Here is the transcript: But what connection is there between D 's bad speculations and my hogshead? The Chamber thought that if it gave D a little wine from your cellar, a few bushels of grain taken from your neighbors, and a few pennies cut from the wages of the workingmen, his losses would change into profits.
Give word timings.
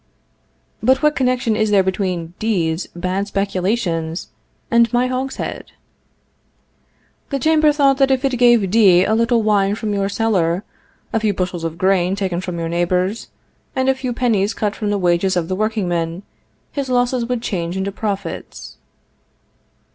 But 0.81 1.03
what 1.03 1.15
connection 1.15 1.55
is 1.55 1.69
there 1.69 1.83
between 1.83 2.33
D 2.39 2.71
's 2.75 2.87
bad 2.95 3.27
speculations 3.27 4.29
and 4.71 4.91
my 4.91 5.05
hogshead? 5.05 5.73
The 7.29 7.37
Chamber 7.37 7.71
thought 7.71 7.99
that 7.99 8.09
if 8.09 8.25
it 8.25 8.35
gave 8.37 8.71
D 8.71 9.03
a 9.05 9.13
little 9.13 9.43
wine 9.43 9.75
from 9.75 9.93
your 9.93 10.09
cellar, 10.09 10.63
a 11.13 11.19
few 11.19 11.35
bushels 11.35 11.63
of 11.63 11.77
grain 11.77 12.15
taken 12.15 12.41
from 12.41 12.57
your 12.57 12.67
neighbors, 12.67 13.27
and 13.75 13.89
a 13.89 13.93
few 13.93 14.11
pennies 14.11 14.55
cut 14.55 14.75
from 14.75 14.89
the 14.89 14.97
wages 14.97 15.37
of 15.37 15.49
the 15.49 15.55
workingmen, 15.55 16.23
his 16.71 16.89
losses 16.89 17.23
would 17.25 17.43
change 17.43 17.77
into 17.77 17.91
profits. 17.91 18.77